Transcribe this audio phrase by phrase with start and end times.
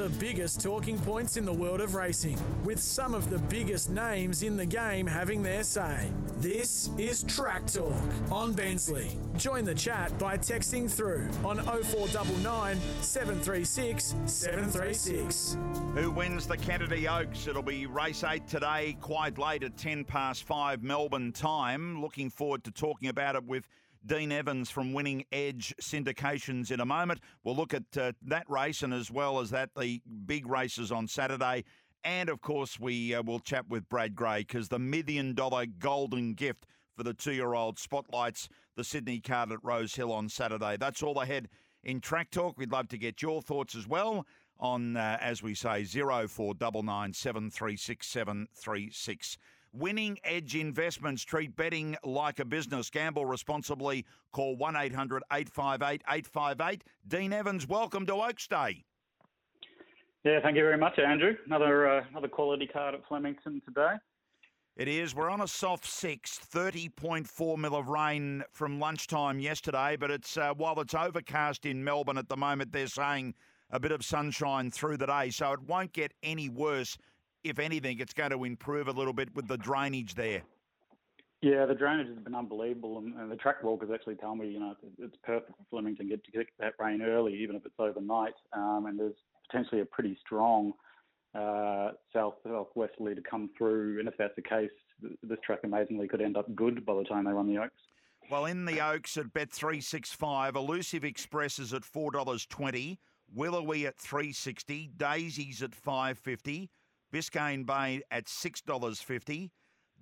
[0.00, 4.42] The biggest talking points in the world of racing, with some of the biggest names
[4.42, 6.10] in the game having their say.
[6.38, 7.92] This is Track Talk
[8.30, 9.10] on Bensley.
[9.36, 15.58] Join the chat by texting through on 0499 736 736.
[15.94, 17.46] Who wins the Kennedy Oaks?
[17.46, 22.00] It'll be race eight today, quite late at 10 past 5 Melbourne time.
[22.00, 23.68] Looking forward to talking about it with
[24.04, 27.20] Dean Evans from Winning Edge Syndications in a moment.
[27.44, 31.06] We'll look at uh, that race and as well as that, the big races on
[31.06, 31.64] Saturday.
[32.02, 36.34] And of course, we uh, will chat with Brad Gray because the million dollar golden
[36.34, 40.76] gift for the two year old spotlights the Sydney card at Rose Hill on Saturday.
[40.78, 41.48] That's all ahead
[41.84, 42.56] in Track Talk.
[42.56, 44.26] We'd love to get your thoughts as well
[44.58, 49.38] on, uh, as we say, 0499 736 736.
[49.72, 52.90] Winning Edge Investments treat betting like a business.
[52.90, 54.04] Gamble responsibly.
[54.32, 56.84] Call 1 800 858 858.
[57.06, 58.84] Dean Evans, welcome to Oaks Day.
[60.24, 61.34] Yeah, thank you very much, Andrew.
[61.46, 63.94] Another uh, another quality card at Flemington today.
[64.76, 65.14] It is.
[65.14, 70.52] We're on a soft six, 30.4 mil of rain from lunchtime yesterday, but it's uh,
[70.54, 73.34] while it's overcast in Melbourne at the moment, they're saying
[73.70, 76.98] a bit of sunshine through the day, so it won't get any worse
[77.44, 80.42] if anything, it's going to improve a little bit with the drainage there.
[81.42, 84.60] Yeah, the drainage has been unbelievable, and, and the track walkers actually tell me, you
[84.60, 87.74] know, it's perfect for Flemington to get to get that rain early, even if it's
[87.78, 88.34] overnight.
[88.52, 89.14] Um, and there's
[89.50, 90.74] potentially a pretty strong
[91.34, 94.70] uh, south southwesterly to come through, and if that's the case,
[95.22, 97.72] this track amazingly could end up good by the time they run the Oaks.
[98.30, 102.44] Well, in the Oaks at Bet three six five, Elusive Express is at four dollars
[102.44, 103.00] twenty,
[103.34, 106.68] Willowy at three sixty, Daisies at five fifty.
[107.12, 109.50] Biscayne Bay at $6.50.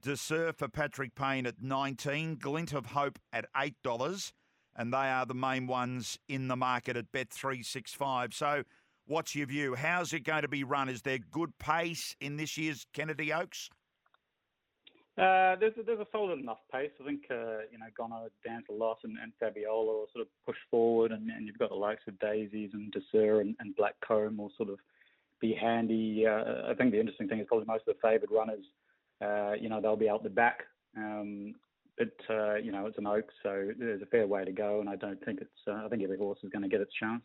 [0.00, 4.32] Desir for Patrick Payne at 19 Glint of Hope at $8.
[4.76, 8.34] And they are the main ones in the market at Bet365.
[8.34, 8.62] So,
[9.06, 9.74] what's your view?
[9.74, 10.88] How's it going to be run?
[10.88, 13.70] Is there good pace in this year's Kennedy Oaks?
[15.16, 16.90] Uh, there's a, there's a solid enough pace.
[17.00, 20.28] I think uh, you know Gonner, Dance a lot, and, and Fabiola will sort of
[20.44, 23.94] push forward, and, and you've got the likes of Daisies and Desir and, and Black
[24.06, 24.78] Comb will sort of
[25.40, 26.26] be handy.
[26.26, 28.64] Uh, I think the interesting thing is probably most of the favoured runners,
[29.22, 30.64] uh, you know, they'll be out the back.
[30.96, 31.54] Um,
[31.98, 34.88] but uh, you know, it's an oak, so there's a fair way to go, and
[34.88, 35.50] I don't think it's.
[35.66, 37.22] Uh, I think every horse is going to get its chance.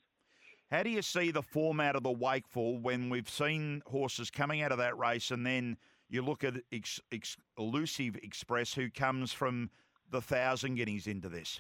[0.70, 4.72] How do you see the format of the Wakeful when we've seen horses coming out
[4.72, 5.76] of that race, and then
[6.10, 9.70] you look at ex- ex- Elusive Express, who comes from
[10.10, 11.60] the thousand guineas into this?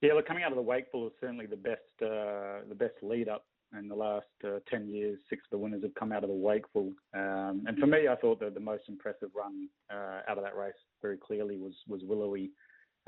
[0.00, 3.28] Yeah, look, coming out of the Wakeful is certainly the best, uh, the best lead
[3.28, 3.46] up
[3.78, 6.34] in the last uh, 10 years, six of the winners have come out of the
[6.34, 6.92] Wakeful.
[7.14, 10.56] Um, and for me, I thought that the most impressive run uh, out of that
[10.56, 12.50] race very clearly was was Willowy.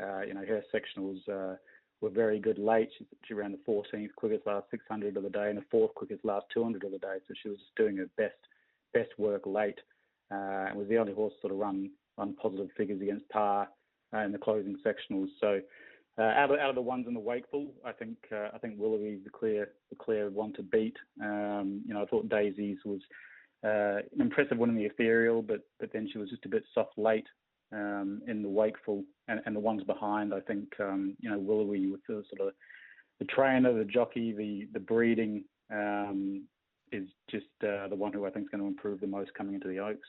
[0.02, 1.56] Uh, you know, her sectionals uh,
[2.00, 2.88] were very good late.
[2.96, 6.24] She, she ran the 14th quickest last 600 of the day and the fourth quickest
[6.24, 7.16] last 200 of the day.
[7.26, 8.36] So she was just doing her best
[8.94, 9.78] best work late.
[10.30, 13.68] Uh, and was the only horse sort of run run positive figures against par
[14.12, 15.28] uh, in the closing sectionals.
[15.40, 15.60] So
[16.18, 18.74] uh, out, of, out of the ones in the Wakeful, I think uh, I think
[18.78, 20.96] Willowy is the clear the clear one to beat.
[21.22, 23.00] Um, you know, I thought Daisy's was
[23.64, 26.64] uh, an impressive one in the ethereal, but but then she was just a bit
[26.74, 27.26] soft late
[27.72, 31.86] um, in the Wakeful, and, and the ones behind, I think um, you know Willowy
[31.86, 32.54] with the sort of
[33.18, 36.44] the trainer, the jockey, the the breeding um,
[36.90, 39.54] is just uh, the one who I think is going to improve the most coming
[39.54, 40.08] into the Oaks.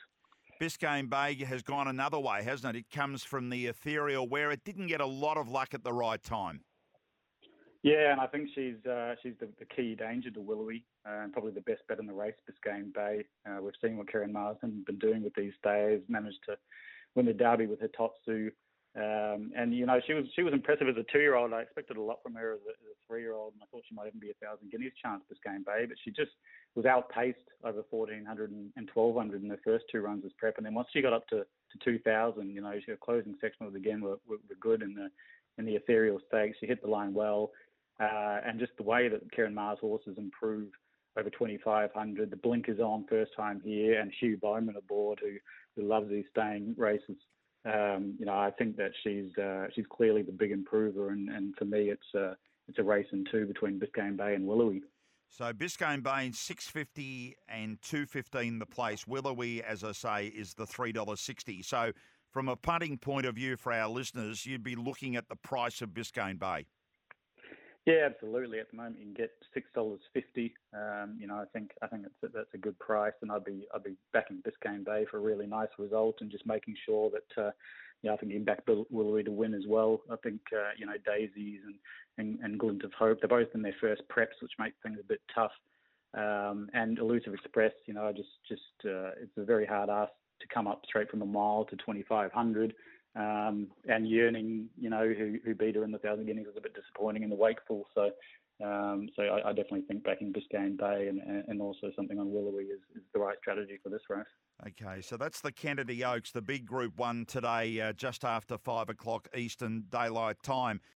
[0.60, 2.80] Biscayne Bay has gone another way, hasn't it?
[2.80, 5.94] It comes from the ethereal, where it didn't get a lot of luck at the
[5.94, 6.62] right time.
[7.82, 11.32] Yeah, and I think she's uh, she's the, the, key danger to Willowy, uh, and
[11.32, 13.24] probably the best bet in the race, Biscayne Bay.
[13.48, 16.58] Uh, we've seen what Karen Marsden been doing with these stays, managed to
[17.16, 18.52] win the Derby with her Totsu.
[18.96, 21.54] Um, and you know she was she was impressive as a two year old.
[21.54, 23.84] I expected a lot from her as a, a three year old, and I thought
[23.88, 26.32] she might even be a thousand guineas chance Biscayne Bay, but she just
[26.74, 30.58] was outpaced over 1400 and, 1200 in her first two runs as prep.
[30.58, 34.02] And then once she got up to, to 2000, you know, her closing sectionals again
[34.02, 35.10] were, were, were good in the
[35.60, 36.58] in the ethereal stakes.
[36.60, 37.52] She hit the line well,
[38.00, 40.70] uh, and just the way that Ciaron Maher's horses improve
[41.16, 42.32] over 2500.
[42.32, 45.38] The blinkers on first time here, and Hugh Bowman aboard who
[45.76, 47.18] who loves these staying races.
[47.66, 51.56] Um, you know, I think that she's uh, she's clearly the big improver, and, and
[51.58, 52.36] for me, it's uh,
[52.68, 54.82] it's a race in two between Biscayne Bay and Willowy.
[55.28, 59.06] So Biscayne Bay, six fifty and two fifteen the place.
[59.06, 61.62] Willowy, as I say, is the three dollars sixty.
[61.62, 61.92] So
[62.32, 65.82] from a punting point of view for our listeners, you'd be looking at the price
[65.82, 66.66] of Biscayne Bay.
[67.86, 68.60] Yeah, absolutely.
[68.60, 70.54] At the moment, you can get six dollars fifty.
[70.74, 73.46] Um, you know, I think I think that's a, that's a good price, and I'd
[73.46, 77.10] be I'd be backing Biscayne Bay for a really nice result, and just making sure
[77.10, 77.52] that uh,
[78.02, 80.02] you know, I think you back Willowy to win as well.
[80.12, 81.76] I think uh, you know Daisies and,
[82.18, 85.08] and and Glint of Hope they're both in their first preps, which makes things a
[85.08, 85.52] bit tough.
[86.14, 90.12] Um, and Elusive Express, you know, just just uh, it's a very hard ask
[90.42, 92.74] to come up straight from a mile to 2,500.
[93.20, 96.62] Um, and Yearning, you know, who, who beat her in the Thousand Guineas was a
[96.62, 97.86] bit disappointing in the Wakeful.
[97.94, 98.12] So,
[98.64, 102.66] um, so I, I, definitely think backing Biscayne Bay and, and also something on Willowy
[102.66, 104.26] is, is the right strategy for this race.
[104.68, 108.90] Okay, so that's the Kennedy Oaks, the big Group One today, uh, just after five
[108.90, 110.80] o'clock Eastern Daylight Time.